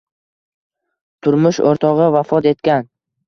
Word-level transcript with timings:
Turmush 1.27 1.61
o‘rtog‘i 1.73 2.09
vafot 2.17 2.49
etgan. 2.55 2.89